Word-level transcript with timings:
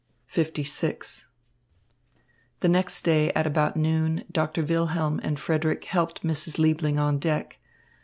LVI 0.33 1.25
The 2.61 2.67
next 2.67 3.03
day 3.03 3.31
at 3.33 3.45
about 3.45 3.77
noon 3.77 4.23
Doctor 4.31 4.63
Wilhelm 4.65 5.19
and 5.21 5.39
Frederick 5.39 5.83
helped 5.85 6.23
Mrs. 6.23 6.57
Liebling 6.57 6.97
on 6.99 7.19
deck. 7.19 7.59